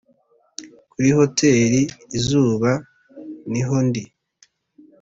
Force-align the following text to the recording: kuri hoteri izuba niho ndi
kuri 0.91 1.09
hoteri 1.19 1.81
izuba 2.17 2.71
niho 3.51 3.77
ndi 3.87 4.03